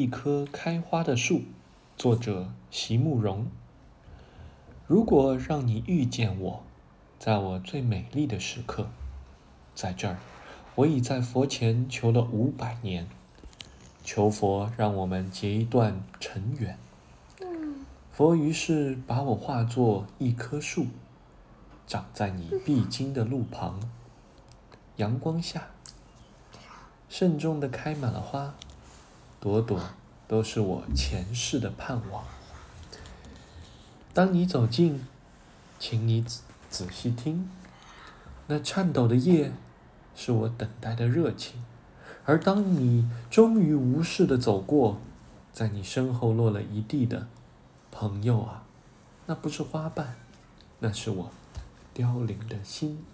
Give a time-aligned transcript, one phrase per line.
[0.00, 1.42] 一棵开花的树，
[1.96, 3.48] 作者席慕容。
[4.86, 6.62] 如果让你遇见我，
[7.18, 8.86] 在我最美丽的时刻，
[9.74, 10.18] 在这儿，
[10.76, 13.08] 我已在佛前求了五百年，
[14.04, 16.78] 求佛让我们结一段尘缘。
[18.12, 20.86] 佛于是把我化作一棵树，
[21.88, 23.80] 长在你必 经的路旁，
[24.94, 25.70] 阳光下，
[27.08, 28.54] 慎重的开满了花。
[29.40, 29.80] 朵朵
[30.26, 32.24] 都是我前世的盼望。
[34.12, 35.06] 当你走近，
[35.78, 37.48] 请你仔仔细听，
[38.48, 39.52] 那颤抖的叶，
[40.16, 41.62] 是我等待的热情。
[42.24, 44.98] 而当你终于无视的走过，
[45.52, 47.28] 在你身后落了一地的
[47.92, 48.64] 朋友啊，
[49.26, 50.16] 那不是花瓣，
[50.80, 51.30] 那是我
[51.94, 53.04] 凋零的心。